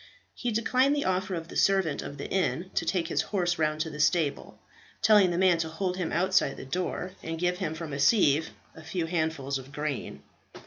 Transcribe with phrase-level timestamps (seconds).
[0.33, 3.81] He declined the offer of the servant of the inn to take his horse round
[3.81, 4.57] to the stable,
[5.03, 8.49] telling the man to hold him outside the door and give him from a sieve
[8.75, 10.23] a few handfuls of grain.